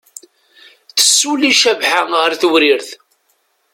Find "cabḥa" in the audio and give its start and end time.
1.61-2.01